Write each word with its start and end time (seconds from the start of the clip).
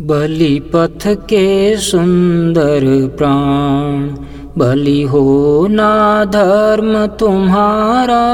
बलि 0.00 0.60
पथ 0.60 1.06
के 1.06 1.76
सुंदर 1.76 2.80
प्राण, 3.18 4.08
बलि 4.58 5.02
हो 5.02 5.66
ना 5.70 6.24
धर्म 6.24 7.06
तुम्हारा, 7.06 8.24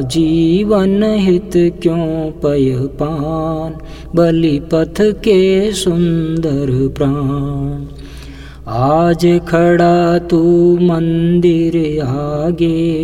जीवन 0.00 1.02
हित 1.02 1.50
क्यों 1.82 2.30
पय 2.30 2.70
पान? 2.70 3.76
बलि 4.16 4.58
पथ 4.74 5.00
के 5.00 5.72
सुंदर 5.72 6.88
प्राण, 6.88 7.86
आज 8.68 9.40
खड़ा 9.48 10.18
तू 10.18 10.42
मंदिर 10.80 12.00
आगे 12.02 12.94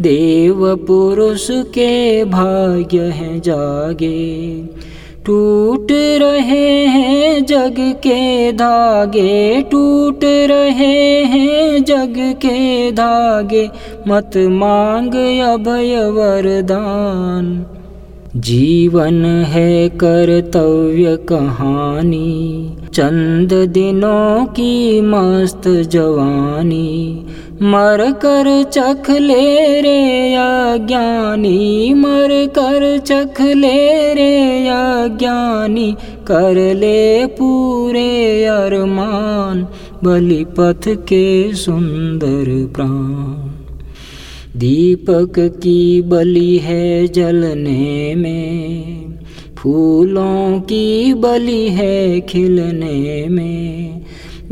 देव 0.00 0.74
पुरुष 0.76 1.46
के 1.50 2.24
भाग्य 2.24 3.00
हैं 3.00 3.40
जागे। 3.40 4.84
टूट 5.26 5.88
रहे 5.92 6.84
हैं 6.86 7.46
जग 7.46 7.74
के 7.78 8.52
धागे, 8.52 9.62
टूट 9.62 10.20
रहे 10.24 11.24
हैं 11.24 11.84
जग 11.84 12.14
के 12.18 12.92
धागे। 12.92 13.70
मत 14.08 14.30
मांग 14.36 15.14
अभय 15.40 15.96
वरदान। 15.96 17.66
जीवन 18.36 19.24
है 19.24 19.88
कर्तव्य 19.88 21.16
कहानी, 21.16 22.70
चंद 22.94 23.52
दिनों 23.52 24.46
की 24.46 25.00
मस्त 25.00 25.68
जवानी। 25.68 27.03
मर 27.62 28.12
कर 28.12 28.62
चख 28.62 29.10
ले 29.10 29.80
रे 29.80 30.34
अज्ञानी 30.34 31.94
मर 31.94 32.46
कर 32.46 32.98
चख 32.98 33.40
ले 33.40 34.14
रे 34.14 34.68
अज्ञानी 34.68 35.96
कर 36.26 36.74
ले 36.74 37.26
पूरे 37.26 38.44
अरमान 38.44 39.66
बलि 40.04 40.44
पथ 40.44 40.88
के 40.88 41.54
सुंदर 41.54 42.72
प्राण। 42.74 43.50
दीपक 44.58 45.34
की 45.38 46.02
बलि 46.02 46.58
है 46.58 47.06
जलने 47.06 48.14
में, 48.14 49.14
फूलों 49.58 50.60
की 50.60 51.14
बलि 51.14 51.68
है 51.68 52.20
खिलने 52.20 53.26
में 53.28 54.02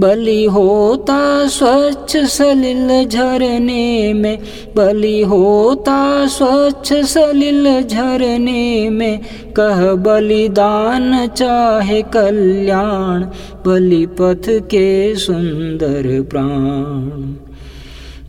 बलि 0.01 0.45
होता 0.45 1.47
स्वच्छ 1.47 2.17
सलिल 2.17 3.09
झरने 3.09 4.13
में। 4.13 4.39
बलि 4.77 5.23
होता 5.23 6.27
स्वच्छ 6.27 6.93
सलिल 6.93 7.83
झरने 7.83 8.91
में। 8.91 9.21
कह 9.57 9.93
बलिदान 9.93 11.27
चाहे 11.27 12.03
कल्याण 12.03 13.23
बलि 13.67 14.07
पथ 14.07 14.49
के 14.49 15.15
सुंदर 15.15 16.27
प्राण। 16.31 17.23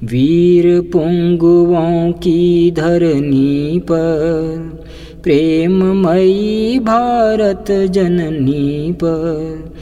वीर 0.07 0.81
पुंगुओं 0.81 2.11
की 2.11 2.71
धरनी 2.71 3.79
पर, 3.79 4.79
प्रेममयी 5.23 6.79
भारत 6.79 7.65
जननी 7.71 8.91
पर। 8.91 9.73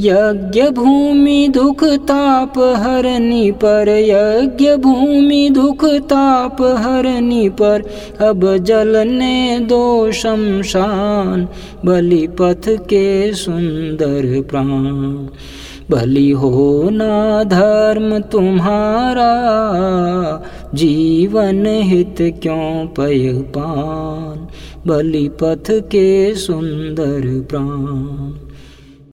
यज्ञ 0.00 0.62
भूमि 0.62 1.48
दुख 1.48 1.84
ताप 1.84 2.58
हरनी 2.58 3.50
पर 3.50 3.88
यज्ञ 3.88 4.76
भूमि 4.76 5.50
दुख 5.50 5.84
ताप 5.84 6.62
हरनी 6.62 7.48
पर, 7.48 7.82
अब 8.20 8.56
जलने 8.56 9.58
दो 9.58 10.12
शमशान 10.12 11.48
बलि 11.84 12.28
पथ 12.40 12.68
के 12.68 13.32
सुंदर 13.32 14.42
प्राण। 14.50 15.26
बलि 15.90 16.30
हो 16.30 16.88
ना 16.92 17.44
धर्म 17.44 18.18
तुम्हारा, 18.18 19.32
जीवन 20.74 21.66
हित 21.66 22.16
क्यों 22.42 22.86
पय 22.86 23.32
पान? 23.32 24.48
बलि 24.86 25.28
पथ 25.28 25.70
के 25.70 26.34
सुंदर 26.34 27.46
प्राण। 27.50 28.47